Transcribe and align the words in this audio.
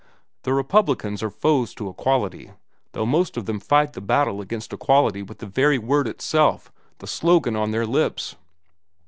The 0.41 0.53
Republicans 0.55 1.21
are 1.21 1.29
foes 1.29 1.75
to 1.75 1.87
equality, 1.87 2.49
though 2.93 3.05
most 3.05 3.37
of 3.37 3.45
them 3.45 3.59
fight 3.59 3.93
the 3.93 4.01
battle 4.01 4.41
against 4.41 4.73
equality 4.73 5.21
with 5.21 5.37
the 5.37 5.45
very 5.45 5.77
word 5.77 6.07
itself 6.07 6.71
the 6.97 7.05
slogan 7.05 7.55
on 7.55 7.69
their 7.69 7.85
lips. 7.85 8.35